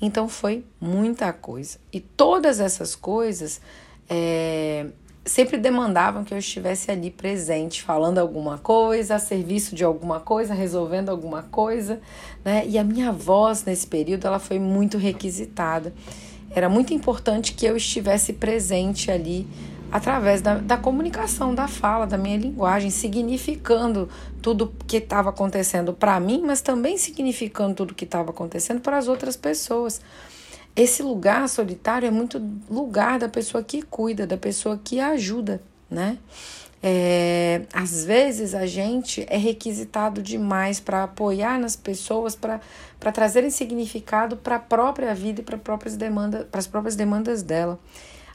Então 0.00 0.28
foi 0.28 0.64
muita 0.80 1.32
coisa. 1.32 1.78
E 1.92 2.00
todas 2.00 2.60
essas 2.60 2.94
coisas 2.94 3.60
é, 4.08 4.86
sempre 5.24 5.58
demandavam 5.58 6.24
que 6.24 6.32
eu 6.32 6.38
estivesse 6.38 6.90
ali 6.90 7.10
presente, 7.10 7.82
falando 7.82 8.18
alguma 8.18 8.58
coisa, 8.58 9.16
a 9.16 9.18
serviço 9.18 9.74
de 9.74 9.84
alguma 9.84 10.20
coisa, 10.20 10.54
resolvendo 10.54 11.10
alguma 11.10 11.42
coisa, 11.42 12.00
né? 12.44 12.64
E 12.66 12.78
a 12.78 12.84
minha 12.84 13.12
voz 13.12 13.64
nesse 13.64 13.86
período 13.86 14.26
ela 14.26 14.38
foi 14.38 14.58
muito 14.58 14.96
requisitada. 14.96 15.92
Era 16.50 16.68
muito 16.68 16.94
importante 16.94 17.52
que 17.52 17.66
eu 17.66 17.76
estivesse 17.76 18.32
presente 18.32 19.10
ali 19.10 19.46
através 19.90 20.40
da, 20.40 20.56
da 20.56 20.76
comunicação, 20.76 21.54
da 21.54 21.66
fala, 21.66 22.06
da 22.06 22.18
minha 22.18 22.36
linguagem, 22.36 22.90
significando 22.90 24.08
tudo 24.42 24.72
que 24.86 24.98
estava 24.98 25.30
acontecendo 25.30 25.92
para 25.92 26.18
mim, 26.20 26.42
mas 26.44 26.60
também 26.60 26.96
significando 26.98 27.74
tudo 27.74 27.94
que 27.94 28.04
estava 28.04 28.30
acontecendo 28.30 28.80
para 28.80 28.98
as 28.98 29.08
outras 29.08 29.36
pessoas. 29.36 30.00
Esse 30.76 31.02
lugar 31.02 31.48
solitário 31.48 32.06
é 32.06 32.10
muito 32.10 32.40
lugar 32.70 33.18
da 33.18 33.28
pessoa 33.28 33.64
que 33.64 33.82
cuida, 33.82 34.26
da 34.26 34.36
pessoa 34.36 34.78
que 34.82 35.00
ajuda, 35.00 35.60
né? 35.90 36.18
É, 36.80 37.62
às 37.72 38.04
vezes 38.04 38.54
a 38.54 38.64
gente 38.64 39.26
é 39.28 39.36
requisitado 39.36 40.22
demais 40.22 40.78
para 40.78 41.02
apoiar 41.04 41.58
nas 41.58 41.74
pessoas, 41.74 42.36
para 42.36 42.60
trazerem 43.12 43.50
significado 43.50 44.36
para 44.36 44.56
a 44.56 44.60
própria 44.60 45.12
vida 45.14 45.40
e 45.40 45.44
para 45.44 45.58
próprias 45.58 45.96
demandas, 45.96 46.46
para 46.46 46.60
as 46.60 46.68
próprias 46.68 46.94
demandas 46.94 47.42
dela. 47.42 47.80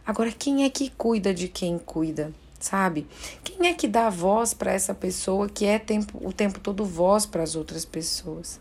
Agora, 0.05 0.31
quem 0.31 0.65
é 0.65 0.69
que 0.69 0.89
cuida 0.89 1.33
de 1.33 1.47
quem 1.47 1.77
cuida? 1.77 2.33
Sabe? 2.59 3.07
Quem 3.43 3.67
é 3.67 3.73
que 3.73 3.87
dá 3.87 4.09
voz 4.09 4.53
para 4.53 4.71
essa 4.71 4.93
pessoa 4.93 5.49
que 5.49 5.65
é 5.65 5.77
tempo, 5.79 6.17
o 6.25 6.31
tempo 6.31 6.59
todo 6.59 6.85
voz 6.85 7.25
para 7.25 7.43
as 7.43 7.55
outras 7.55 7.85
pessoas? 7.85 8.59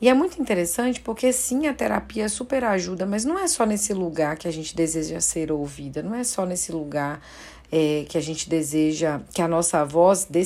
E 0.00 0.08
é 0.08 0.14
muito 0.14 0.40
interessante 0.40 1.00
porque 1.00 1.32
sim, 1.32 1.66
a 1.66 1.74
terapia 1.74 2.28
super 2.28 2.64
ajuda, 2.64 3.06
mas 3.06 3.24
não 3.24 3.38
é 3.38 3.48
só 3.48 3.64
nesse 3.64 3.94
lugar 3.94 4.36
que 4.36 4.46
a 4.46 4.50
gente 4.50 4.76
deseja 4.76 5.20
ser 5.20 5.50
ouvida, 5.50 6.02
não 6.02 6.14
é 6.14 6.22
só 6.22 6.44
nesse 6.44 6.70
lugar 6.70 7.20
é, 7.72 8.04
que 8.08 8.18
a 8.18 8.20
gente 8.20 8.48
deseja 8.48 9.20
que 9.32 9.40
a 9.40 9.48
nossa 9.48 9.84
voz 9.84 10.26
dê 10.28 10.42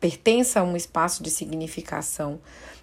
pertença 0.00 0.60
a 0.60 0.64
um 0.64 0.76
espaço 0.76 1.22
de 1.22 1.30
significação. 1.30 2.40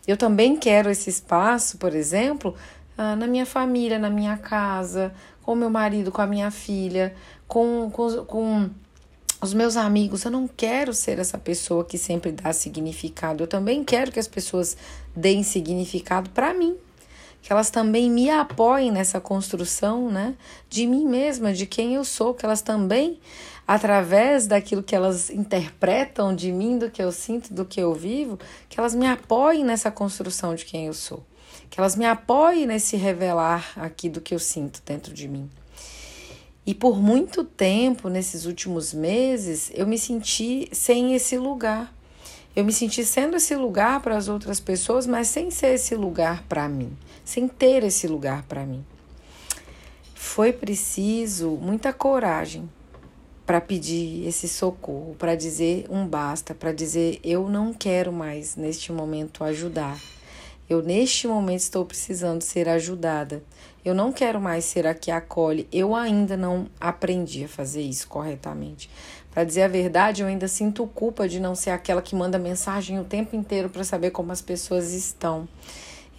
Eu 0.08 0.16
também 0.16 0.56
quero 0.56 0.90
esse 0.90 1.10
espaço, 1.10 1.78
por 1.78 1.94
exemplo, 1.94 2.56
ah, 2.98 3.16
na 3.16 3.28
minha 3.28 3.46
família, 3.46 4.00
na 4.00 4.10
minha 4.10 4.38
casa, 4.38 5.14
com 5.42 5.56
meu 5.56 5.70
marido, 5.70 6.12
com 6.12 6.22
a 6.22 6.28
minha 6.28 6.52
filha, 6.52 7.16
com, 7.48 7.90
com, 7.92 8.26
com 8.26 8.70
os 9.42 9.54
meus 9.54 9.78
amigos, 9.78 10.26
eu 10.26 10.32
não 10.32 10.48
quero 10.48 10.94
ser 10.94 11.18
essa 11.18 11.38
pessoa 11.38 11.86
que 11.86 11.98
sempre 11.98 12.32
dá 12.32 12.52
significado. 12.52 13.44
Eu 13.44 13.48
também 13.48 13.84
quero 13.84 14.12
que 14.12 14.20
as 14.20 14.28
pessoas 14.28 14.76
deem 15.16 15.44
significado 15.44 16.30
para 16.32 16.54
mim, 16.54 16.76
que 17.42 17.52
elas 17.52 17.70
também 17.70 18.12
me 18.12 18.30
apoiem 18.30 18.92
nessa 18.92 19.22
construção, 19.22 20.12
né, 20.12 20.36
de 20.70 20.86
mim 20.86 21.06
mesma, 21.06 21.54
de 21.54 21.66
quem 21.66 21.96
eu 21.96 22.04
sou, 22.04 22.34
que 22.34 22.46
elas 22.46 22.62
também 22.62 23.20
através 23.70 24.48
daquilo 24.48 24.82
que 24.82 24.96
elas 24.96 25.30
interpretam 25.30 26.36
de 26.36 26.52
mim, 26.52 26.80
do 26.80 26.90
que 26.90 27.04
eu 27.04 27.12
sinto, 27.12 27.54
do 27.54 27.64
que 27.64 27.80
eu 27.80 27.94
vivo, 27.94 28.40
que 28.68 28.80
elas 28.80 28.96
me 28.96 29.06
apoiem 29.06 29.64
nessa 29.64 29.92
construção 29.92 30.56
de 30.56 30.66
quem 30.66 30.88
eu 30.88 30.94
sou, 30.94 31.24
que 31.70 31.80
elas 31.80 31.96
me 31.96 32.06
apoiem 32.06 32.66
nesse 32.66 32.96
revelar 32.98 33.74
aqui 33.76 34.10
do 34.10 34.22
que 34.22 34.34
eu 34.34 34.40
sinto 34.40 34.82
dentro 34.86 35.14
de 35.14 35.28
mim. 35.28 35.50
E 36.66 36.74
por 36.74 37.02
muito 37.02 37.44
tempo, 37.44 38.10
nesses 38.10 38.46
últimos 38.46 38.94
meses, 38.94 39.72
eu 39.74 39.88
me 39.88 39.98
senti 39.98 40.70
sem 40.72 41.16
esse 41.16 41.38
lugar. 41.38 41.94
Eu 42.56 42.66
me 42.66 42.74
senti 42.74 43.06
sendo 43.06 43.38
esse 43.38 43.56
lugar 43.56 44.02
para 44.02 44.18
as 44.18 44.28
outras 44.28 44.60
pessoas, 44.60 45.08
mas 45.08 45.28
sem 45.28 45.50
ser 45.50 45.76
esse 45.76 45.96
lugar 45.96 46.44
para 46.50 46.68
mim, 46.68 46.96
sem 47.24 47.48
ter 47.48 47.84
esse 47.84 48.08
lugar 48.08 48.44
para 48.44 48.66
mim. 48.66 48.86
Foi 50.14 50.52
preciso 50.52 51.52
muita 51.52 51.94
coragem 51.94 52.70
para 53.46 53.62
pedir 53.62 54.28
esse 54.28 54.48
socorro, 54.48 55.16
para 55.18 55.34
dizer 55.34 55.88
um 55.90 56.06
basta, 56.06 56.54
para 56.54 56.72
dizer 56.72 57.20
eu 57.24 57.50
não 57.50 57.74
quero 57.74 58.12
mais 58.12 58.56
neste 58.56 58.92
momento 58.92 59.44
ajudar. 59.44 60.00
Eu 60.70 60.84
neste 60.84 61.28
momento 61.28 61.62
estou 61.62 61.84
precisando 61.84 62.44
ser 62.44 62.70
ajudada. 62.70 63.42
Eu 63.84 63.96
não 63.96 64.12
quero 64.12 64.40
mais 64.40 64.66
ser 64.66 64.86
a 64.86 64.94
que 64.94 65.10
acolhe. 65.10 65.68
Eu 65.72 65.96
ainda 65.96 66.38
não 66.38 66.68
aprendi 66.80 67.46
a 67.46 67.48
fazer 67.48 67.82
isso 67.82 68.08
corretamente. 68.08 68.88
Para 69.32 69.44
dizer 69.44 69.64
a 69.64 69.68
verdade, 69.68 70.22
eu 70.22 70.28
ainda 70.28 70.48
sinto 70.48 70.86
culpa 70.86 71.28
de 71.28 71.40
não 71.40 71.56
ser 71.56 71.72
aquela 71.72 72.04
que 72.04 72.16
manda 72.16 72.38
mensagem 72.38 73.00
o 73.00 73.04
tempo 73.04 73.36
inteiro 73.36 73.68
para 73.68 73.84
saber 73.84 74.12
como 74.12 74.32
as 74.32 74.44
pessoas 74.44 74.94
estão. 74.94 75.48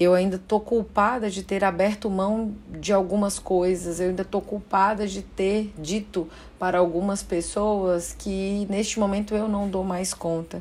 Eu 0.01 0.15
ainda 0.15 0.37
tô 0.37 0.59
culpada 0.59 1.31
de 1.31 1.45
ter 1.45 1.63
aberto 1.63 2.11
mão 2.11 2.53
de 2.69 2.93
algumas 2.93 3.39
coisas. 3.39 4.01
Eu 4.01 4.09
ainda 4.09 4.25
tô 4.25 4.41
culpada 4.41 5.07
de 5.07 5.23
ter 5.23 5.73
dito 5.79 6.29
para 6.59 6.79
algumas 6.79 7.23
pessoas 7.23 8.17
que 8.19 8.67
neste 8.69 8.99
momento 8.99 9.33
eu 9.33 9.47
não 9.47 9.69
dou 9.69 9.85
mais 9.85 10.13
conta. 10.13 10.61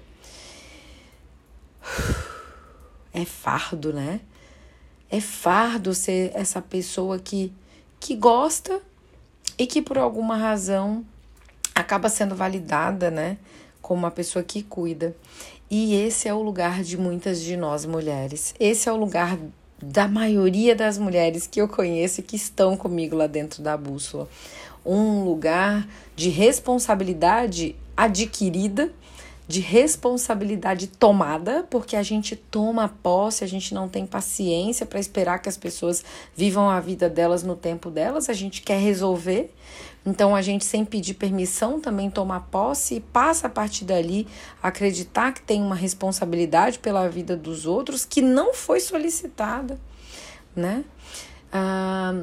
É 3.20 3.26
fardo, 3.26 3.92
né? 3.92 4.22
É 5.10 5.20
fardo 5.20 5.94
ser 5.94 6.32
essa 6.34 6.62
pessoa 6.62 7.20
que, 7.20 7.52
que 8.00 8.16
gosta 8.16 8.82
e 9.58 9.68
que 9.68 9.82
por 9.82 9.98
alguma 9.98 10.38
razão 10.38 11.06
acaba 11.76 12.08
sendo 12.08 12.36
validada, 12.36 13.12
né? 13.12 13.38
Como 13.82 14.00
uma 14.00 14.12
pessoa 14.12 14.44
que 14.44 14.64
cuida. 14.64 15.16
E 15.70 15.96
esse 15.96 16.28
é 16.28 16.34
o 16.34 16.42
lugar 16.42 16.82
de 16.82 16.98
muitas 16.98 17.42
de 17.42 17.58
nós 17.58 17.86
mulheres. 17.86 18.56
Esse 18.60 18.88
é 18.88 18.92
o 18.92 18.96
lugar 18.96 19.38
da 19.82 20.08
maioria 20.08 20.76
das 20.76 20.98
mulheres 20.98 21.46
que 21.46 21.60
eu 21.60 21.68
conheço 21.68 22.22
e 22.22 22.24
que 22.24 22.36
estão 22.36 22.78
comigo 22.78 23.16
lá 23.16 23.28
dentro 23.28 23.62
da 23.62 23.76
bússola. 23.76 24.30
Um 24.86 25.24
lugar 25.24 25.88
de 26.16 26.30
responsabilidade 26.30 27.76
adquirida 27.98 28.92
de 29.50 29.62
responsabilidade 29.62 30.86
tomada, 30.86 31.66
porque 31.72 31.96
a 31.96 32.04
gente 32.04 32.36
toma 32.36 32.88
posse, 32.88 33.44
a 33.44 33.48
gente 33.48 33.74
não 33.74 33.90
tem 33.90 34.06
paciência 34.06 34.86
para 34.86 35.00
esperar 35.00 35.40
que 35.40 35.50
as 35.50 35.58
pessoas 35.58 36.06
vivam 36.36 36.70
a 36.70 36.80
vida 36.80 37.10
delas 37.10 37.42
no 37.42 37.56
tempo 37.56 37.90
delas, 37.90 38.30
a 38.30 38.34
gente 38.34 38.62
quer 38.62 38.80
resolver. 38.80 39.52
Então 40.06 40.36
a 40.36 40.42
gente, 40.44 40.64
sem 40.64 40.86
pedir 40.86 41.16
permissão, 41.16 41.80
também 41.80 42.12
toma 42.12 42.40
posse 42.40 42.98
e 42.98 43.00
passa 43.00 43.48
a 43.48 43.50
partir 43.50 43.86
dali 43.86 44.28
a 44.62 44.68
acreditar 44.68 45.34
que 45.34 45.42
tem 45.42 45.64
uma 45.64 45.74
responsabilidade 45.74 46.78
pela 46.78 47.10
vida 47.10 47.36
dos 47.36 47.66
outros 47.66 48.06
que 48.06 48.22
não 48.22 48.54
foi 48.54 48.80
solicitada, 48.80 49.80
né? 50.56 50.86
Ah, 51.52 52.14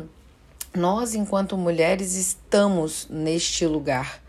nós, 0.72 1.16
enquanto 1.16 1.58
mulheres, 1.58 2.14
estamos 2.14 3.08
neste 3.10 3.66
lugar, 3.66 4.22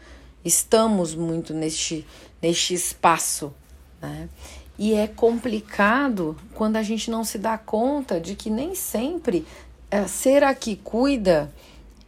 estamos 0.43 1.13
muito 1.13 1.53
neste 1.53 2.03
neste 2.41 2.73
espaço. 2.73 3.53
Né? 4.01 4.29
E 4.77 4.93
é 4.93 5.07
complicado 5.07 6.37
quando 6.53 6.75
a 6.77 6.83
gente 6.83 7.09
não 7.09 7.23
se 7.23 7.37
dá 7.37 7.57
conta 7.57 8.19
de 8.19 8.35
que 8.35 8.49
nem 8.49 8.75
sempre 8.75 9.45
é, 9.89 10.05
ser 10.07 10.43
a 10.43 10.53
que 10.53 10.75
cuida 10.75 11.51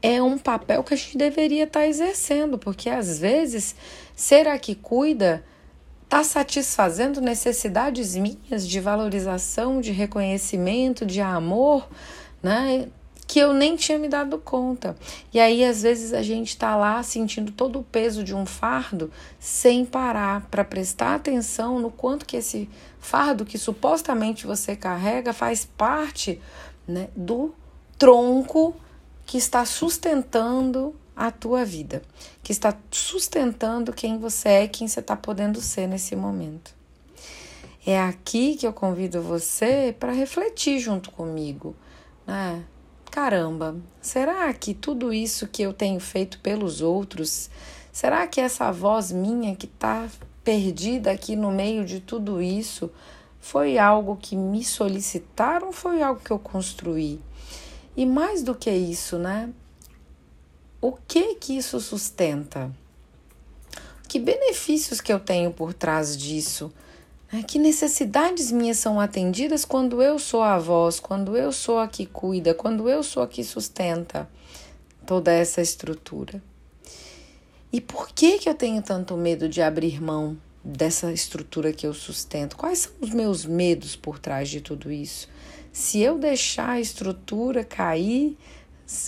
é 0.01 0.21
um 0.21 0.37
papel 0.37 0.83
que 0.83 0.93
a 0.93 0.97
gente 0.97 1.17
deveria 1.17 1.63
estar 1.63 1.81
tá 1.81 1.87
exercendo, 1.87 2.57
porque 2.57 2.89
às 2.89 3.19
vezes 3.19 3.75
ser 4.15 4.47
a 4.47 4.57
que 4.57 4.75
cuida 4.75 5.43
está 6.03 6.23
satisfazendo 6.23 7.21
necessidades 7.21 8.15
minhas 8.15 8.67
de 8.67 8.79
valorização, 8.79 9.79
de 9.79 9.91
reconhecimento, 9.91 11.05
de 11.05 11.21
amor, 11.21 11.87
né? 12.41 12.87
Que 13.29 13.37
eu 13.37 13.53
nem 13.53 13.75
tinha 13.75 13.99
me 13.99 14.09
dado 14.09 14.39
conta. 14.39 14.97
E 15.31 15.39
aí, 15.39 15.63
às 15.63 15.83
vezes, 15.83 16.13
a 16.13 16.23
gente 16.23 16.47
está 16.47 16.75
lá 16.75 17.03
sentindo 17.03 17.51
todo 17.51 17.77
o 17.77 17.83
peso 17.83 18.23
de 18.23 18.33
um 18.33 18.43
fardo 18.43 19.11
sem 19.39 19.85
parar 19.85 20.47
para 20.47 20.65
prestar 20.65 21.13
atenção 21.13 21.79
no 21.79 21.91
quanto 21.91 22.25
que 22.25 22.37
esse 22.37 22.67
fardo 22.99 23.45
que 23.45 23.59
supostamente 23.59 24.47
você 24.47 24.75
carrega 24.75 25.31
faz 25.31 25.63
parte 25.63 26.41
né, 26.87 27.09
do 27.15 27.53
tronco 27.99 28.75
que 29.27 29.37
está 29.37 29.63
sustentando 29.63 30.95
a 31.15 31.29
tua 31.29 31.63
vida, 31.63 32.01
que 32.41 32.51
está 32.51 32.75
sustentando 32.89 33.93
quem 33.93 34.17
você 34.17 34.49
é, 34.49 34.67
quem 34.67 34.87
você 34.87 35.01
está 35.01 35.15
podendo 35.15 35.61
ser 35.61 35.85
nesse 35.85 36.15
momento. 36.15 36.73
É 37.85 38.01
aqui 38.01 38.55
que 38.55 38.65
eu 38.65 38.73
convido 38.73 39.21
você 39.21 39.95
para 39.99 40.11
refletir 40.11 40.79
junto 40.79 41.11
comigo, 41.11 41.75
né? 42.25 42.65
Caramba, 43.11 43.75
será 44.01 44.53
que 44.53 44.73
tudo 44.73 45.11
isso 45.11 45.47
que 45.47 45.63
eu 45.63 45.73
tenho 45.73 45.99
feito 45.99 46.39
pelos 46.39 46.81
outros, 46.81 47.49
será 47.91 48.27
que 48.27 48.39
essa 48.39 48.71
voz 48.71 49.11
minha 49.11 49.55
que 49.55 49.65
está 49.65 50.07
perdida 50.43 51.11
aqui 51.11 51.35
no 51.35 51.51
meio 51.51 51.85
de 51.85 51.99
tudo 51.99 52.41
isso 52.41 52.91
foi 53.39 53.77
algo 53.77 54.15
que 54.15 54.35
me 54.35 54.63
solicitaram 54.63 55.71
foi 55.71 56.03
algo 56.03 56.21
que 56.21 56.31
eu 56.31 56.39
construí? 56.39 57.19
E 57.97 58.05
mais 58.05 58.43
do 58.43 58.53
que 58.53 58.69
isso, 58.69 59.17
né? 59.17 59.49
O 60.79 60.93
que 60.93 61.35
que 61.35 61.57
isso 61.57 61.79
sustenta? 61.79 62.71
Que 64.07 64.19
benefícios 64.19 65.01
que 65.01 65.11
eu 65.11 65.19
tenho 65.19 65.51
por 65.51 65.73
trás 65.73 66.15
disso? 66.15 66.71
Que 67.47 67.59
necessidades 67.59 68.51
minhas 68.51 68.77
são 68.77 68.99
atendidas 68.99 69.63
quando 69.63 70.01
eu 70.01 70.17
sou 70.17 70.41
a 70.41 70.57
voz, 70.57 70.99
quando 70.99 71.37
eu 71.37 71.51
sou 71.51 71.79
a 71.79 71.87
que 71.87 72.05
cuida, 72.05 72.53
quando 72.53 72.89
eu 72.89 73.03
sou 73.03 73.21
a 73.21 73.27
que 73.27 73.43
sustenta 73.43 74.27
toda 75.05 75.31
essa 75.31 75.61
estrutura? 75.61 76.41
E 77.71 77.79
por 77.79 78.09
que 78.09 78.39
que 78.39 78.49
eu 78.49 78.55
tenho 78.55 78.81
tanto 78.81 79.15
medo 79.15 79.47
de 79.47 79.61
abrir 79.61 80.01
mão 80.01 80.35
dessa 80.63 81.13
estrutura 81.13 81.71
que 81.71 81.85
eu 81.85 81.93
sustento? 81.93 82.57
Quais 82.57 82.79
são 82.79 82.91
os 82.99 83.11
meus 83.11 83.45
medos 83.45 83.95
por 83.95 84.17
trás 84.17 84.49
de 84.49 84.59
tudo 84.59 84.91
isso? 84.91 85.29
Se 85.71 85.99
eu 85.99 86.17
deixar 86.17 86.69
a 86.69 86.81
estrutura 86.81 87.63
cair, 87.63 88.35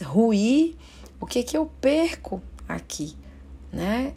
ruir, 0.03 0.75
o 1.19 1.25
que 1.25 1.41
que 1.41 1.57
eu 1.57 1.71
perco 1.81 2.41
aqui, 2.67 3.15
né? 3.73 4.13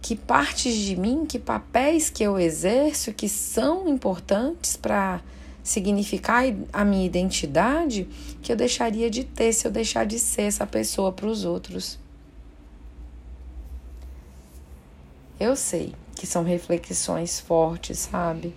Que 0.00 0.14
partes 0.14 0.74
de 0.74 0.96
mim, 0.96 1.26
que 1.26 1.38
papéis 1.38 2.08
que 2.08 2.22
eu 2.22 2.38
exerço 2.38 3.12
que 3.12 3.28
são 3.28 3.88
importantes 3.88 4.76
para 4.76 5.20
significar 5.62 6.44
a 6.72 6.84
minha 6.84 7.04
identidade, 7.04 8.08
que 8.40 8.50
eu 8.50 8.56
deixaria 8.56 9.10
de 9.10 9.24
ter 9.24 9.52
se 9.52 9.66
eu 9.66 9.70
deixar 9.70 10.06
de 10.06 10.18
ser 10.18 10.42
essa 10.42 10.66
pessoa 10.66 11.12
para 11.12 11.26
os 11.26 11.44
outros. 11.44 11.98
Eu 15.38 15.54
sei 15.54 15.94
que 16.16 16.26
são 16.26 16.42
reflexões 16.42 17.38
fortes, 17.38 17.98
sabe? 17.98 18.54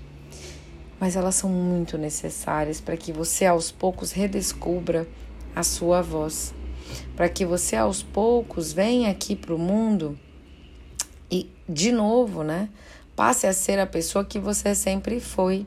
Mas 1.00 1.16
elas 1.16 1.36
são 1.36 1.50
muito 1.50 1.98
necessárias 1.98 2.80
para 2.80 2.96
que 2.96 3.12
você 3.12 3.46
aos 3.46 3.72
poucos 3.72 4.12
redescubra 4.12 5.08
a 5.56 5.64
sua 5.64 6.02
voz, 6.02 6.54
para 7.16 7.28
que 7.28 7.46
você 7.46 7.76
aos 7.76 8.02
poucos 8.02 8.72
venha 8.72 9.12
aqui 9.12 9.36
para 9.36 9.54
o 9.54 9.60
mundo 9.60 10.18
de 11.72 11.92
novo, 11.92 12.44
né? 12.44 12.70
Passe 13.16 13.48
a 13.48 13.54
ser 13.54 13.80
a 13.80 13.88
pessoa 13.88 14.26
que 14.26 14.40
você 14.40 14.76
sempre 14.76 15.20
foi, 15.20 15.66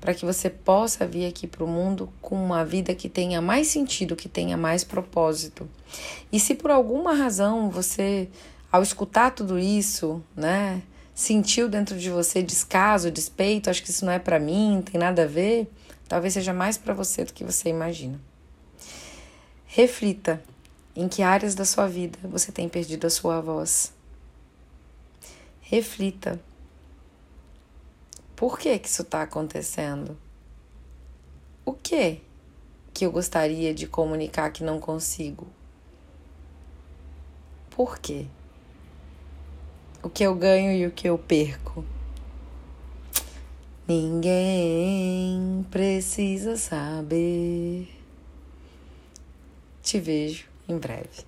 para 0.00 0.14
que 0.14 0.24
você 0.24 0.50
possa 0.50 1.06
vir 1.06 1.26
aqui 1.26 1.46
para 1.46 1.64
o 1.64 1.68
mundo 1.68 2.12
com 2.20 2.36
uma 2.36 2.64
vida 2.64 2.94
que 2.94 3.08
tenha 3.08 3.40
mais 3.40 3.68
sentido, 3.68 4.16
que 4.16 4.28
tenha 4.28 4.56
mais 4.56 4.84
propósito. 4.84 5.68
E 6.32 6.38
se 6.38 6.54
por 6.54 6.70
alguma 6.70 7.14
razão 7.14 7.70
você, 7.70 8.28
ao 8.70 8.82
escutar 8.82 9.30
tudo 9.30 9.58
isso, 9.58 10.22
né, 10.36 10.82
sentiu 11.14 11.68
dentro 11.68 11.98
de 11.98 12.10
você 12.10 12.42
descaso, 12.42 13.10
despeito, 13.10 13.70
acho 13.70 13.82
que 13.82 13.90
isso 13.90 14.04
não 14.04 14.12
é 14.12 14.18
para 14.18 14.38
mim, 14.38 14.76
não 14.76 14.82
tem 14.82 15.00
nada 15.00 15.22
a 15.22 15.26
ver, 15.26 15.70
talvez 16.08 16.34
seja 16.34 16.52
mais 16.52 16.78
para 16.78 16.94
você 16.94 17.24
do 17.24 17.32
que 17.32 17.44
você 17.44 17.68
imagina. 17.68 18.20
Reflita 19.66 20.42
em 20.96 21.08
que 21.08 21.22
áreas 21.22 21.54
da 21.54 21.64
sua 21.64 21.86
vida 21.86 22.18
você 22.24 22.50
tem 22.50 22.68
perdido 22.68 23.06
a 23.06 23.10
sua 23.10 23.40
voz. 23.40 23.97
Reflita. 25.70 26.40
Por 28.34 28.58
que, 28.58 28.78
que 28.78 28.88
isso 28.88 29.02
está 29.02 29.20
acontecendo? 29.20 30.16
O 31.62 31.74
que 31.74 32.22
que 32.94 33.04
eu 33.04 33.12
gostaria 33.12 33.74
de 33.74 33.86
comunicar 33.86 34.50
que 34.50 34.64
não 34.64 34.80
consigo? 34.80 35.46
Por 37.68 37.98
quê? 37.98 38.24
O 40.02 40.08
que 40.08 40.24
eu 40.24 40.34
ganho 40.34 40.72
e 40.72 40.86
o 40.86 40.90
que 40.90 41.06
eu 41.06 41.18
perco? 41.18 41.84
Ninguém 43.86 45.66
precisa 45.70 46.56
saber. 46.56 47.94
Te 49.82 50.00
vejo 50.00 50.46
em 50.66 50.78
breve. 50.78 51.27